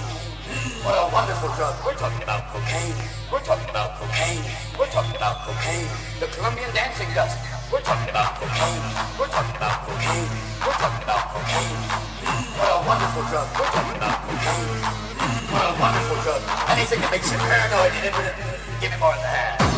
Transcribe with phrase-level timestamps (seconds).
[0.00, 0.84] cocaine.
[0.84, 1.74] What a wonderful drug.
[1.84, 2.96] We're talking about cocaine.
[3.32, 4.44] We're talking about cocaine.
[4.78, 5.88] We're talking about cocaine.
[6.20, 7.38] The Colombian dancing dust.
[7.72, 8.84] We're talking about cocaine.
[9.18, 10.30] We're talking about cocaine.
[10.62, 11.80] We're talking about cocaine.
[12.56, 13.48] What a wonderful drug.
[13.56, 14.80] We're talking about cocaine.
[15.50, 16.42] What a wonderful drug.
[16.70, 17.92] Anything that makes you paranoid.
[18.80, 19.75] Give me more of that.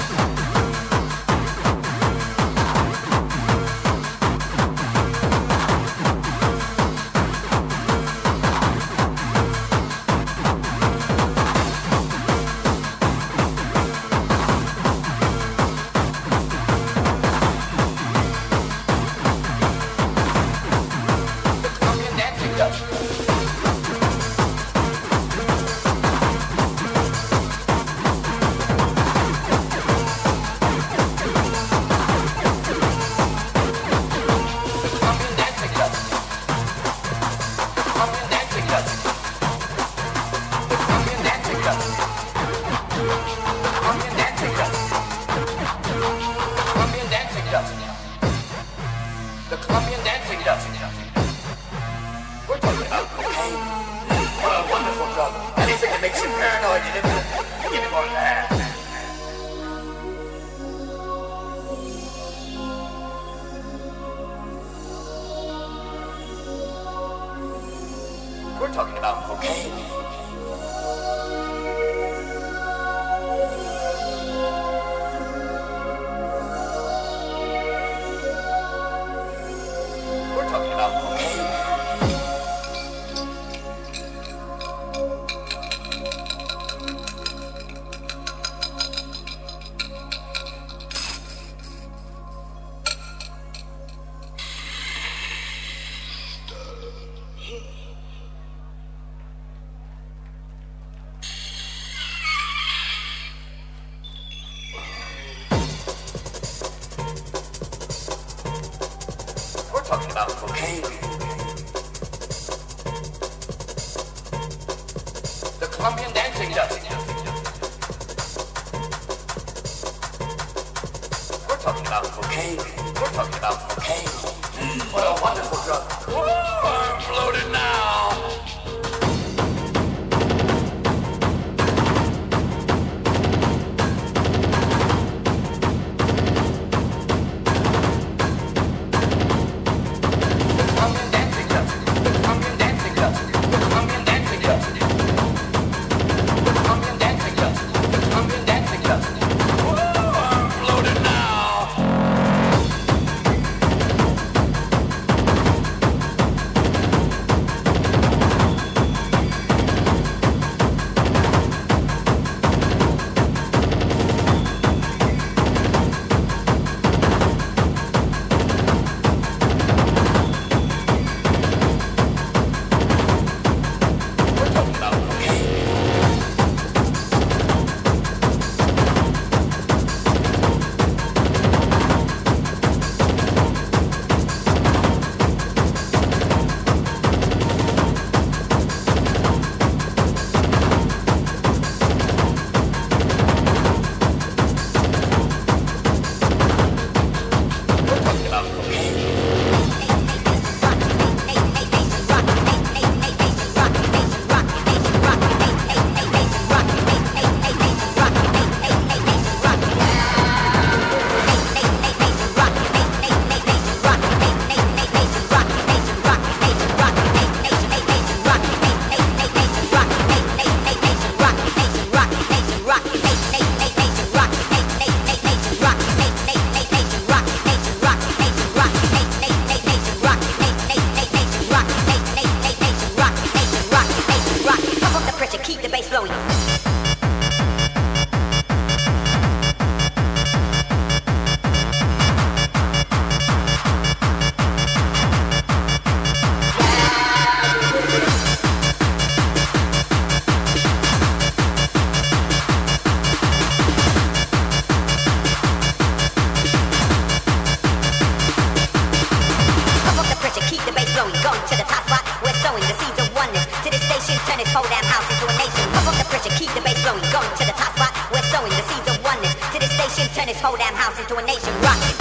[266.96, 267.92] going to the top spot.
[268.10, 269.34] We're sowing the seeds of oneness.
[269.52, 271.97] To this station, turn this whole damn house into a nation rocket.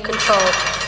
[0.00, 0.81] Control.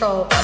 [0.00, 0.43] By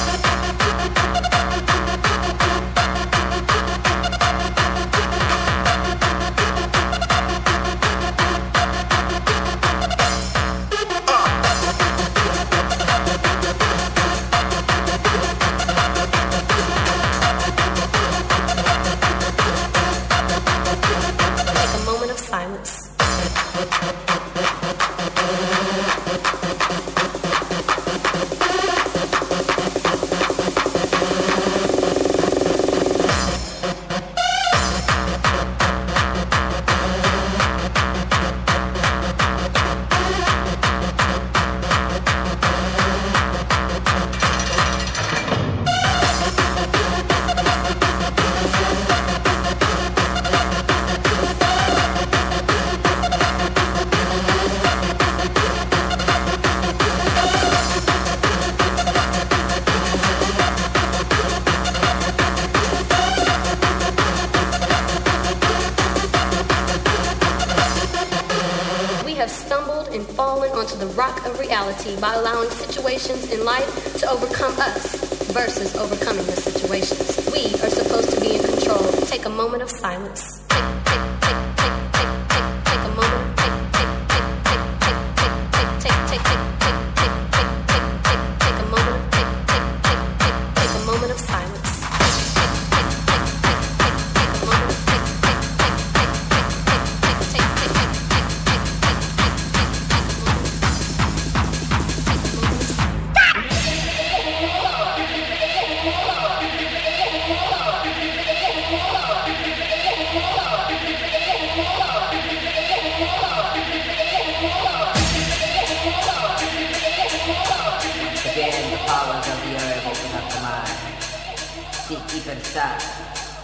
[122.51, 122.81] inside.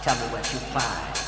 [0.02, 1.27] Tell me what you find.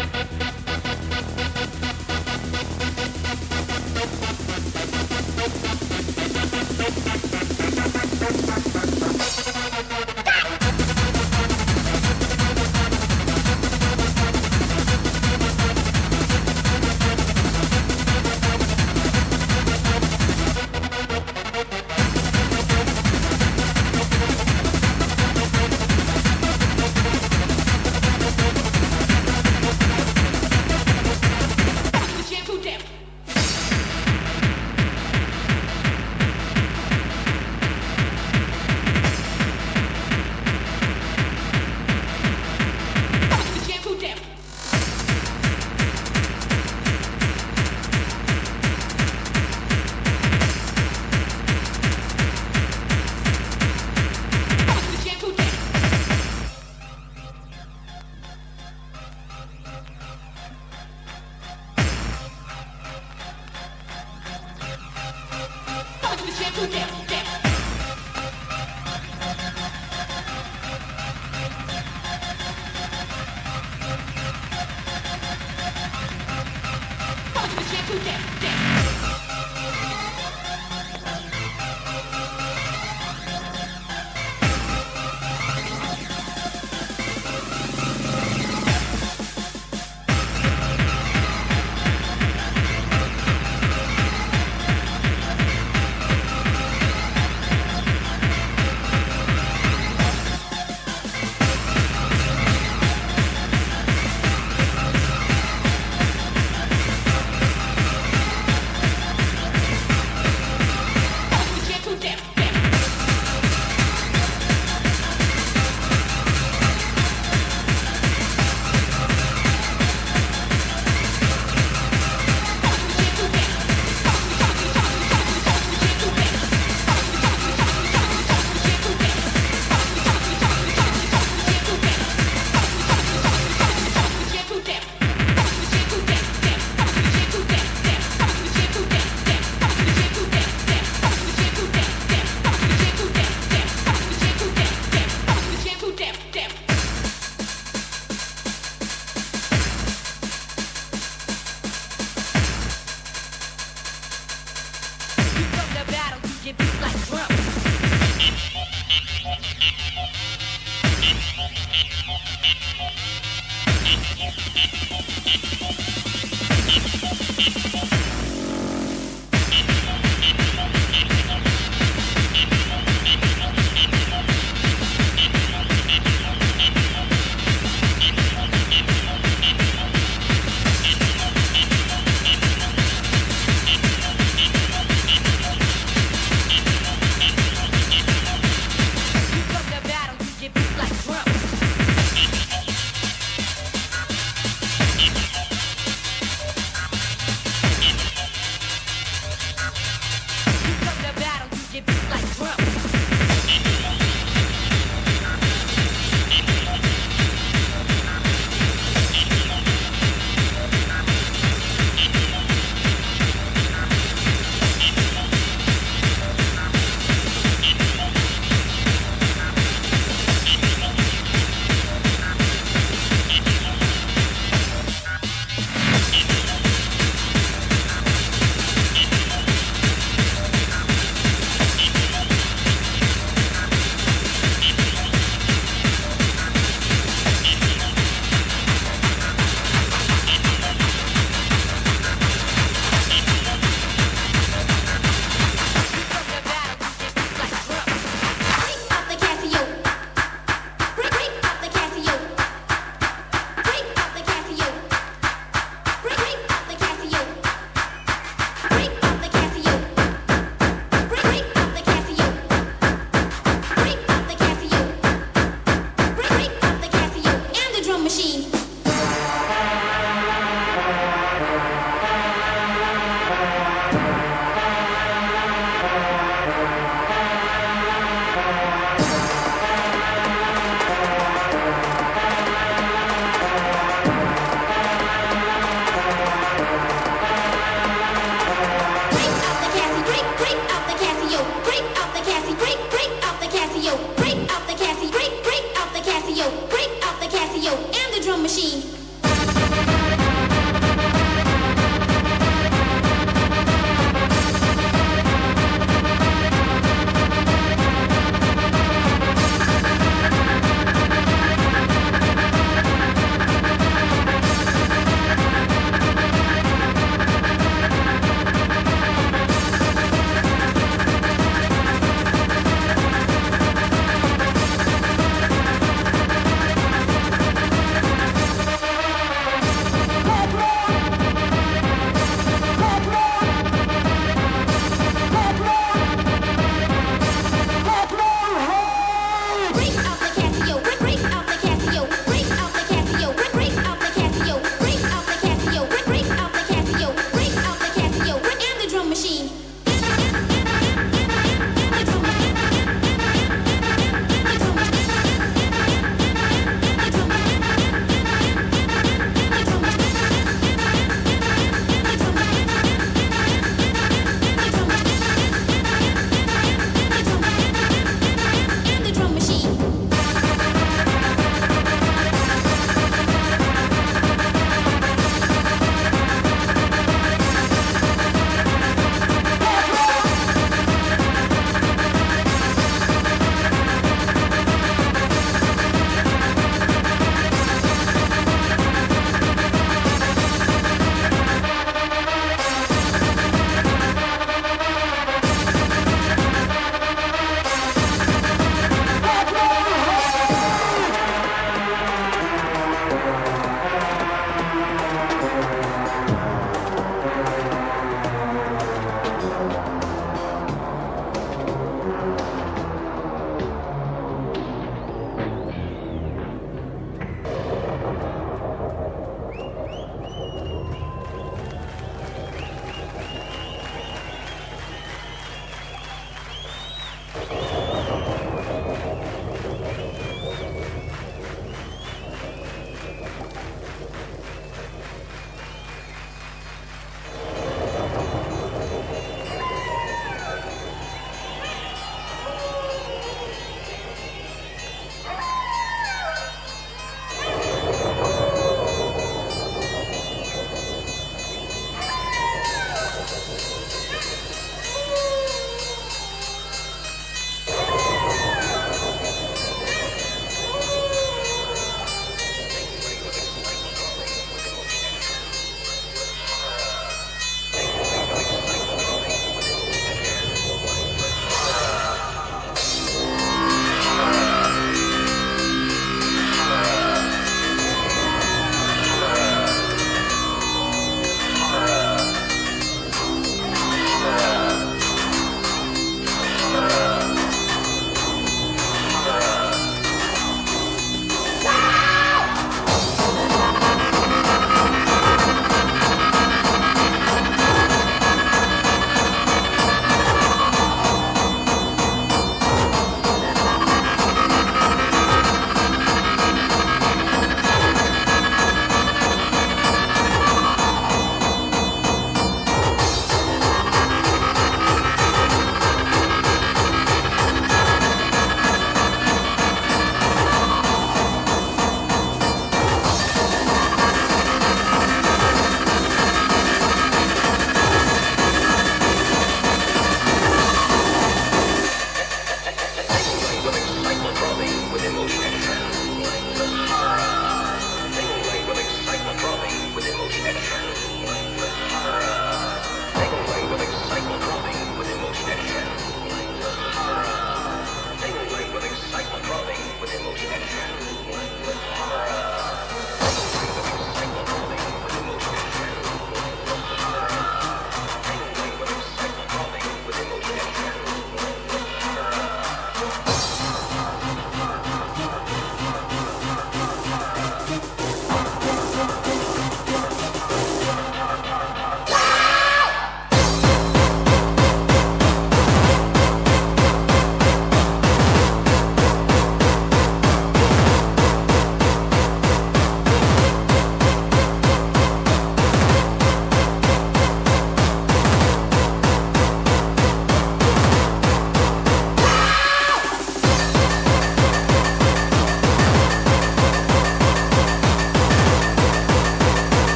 [77.33, 78.90] Come to the shampoo deck.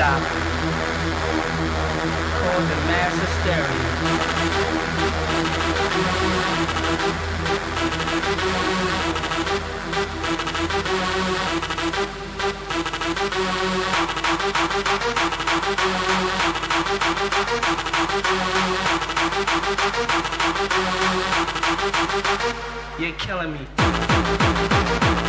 [0.00, 0.22] Stop.
[2.68, 3.80] The mass hysteria.
[22.98, 25.19] You're killing me.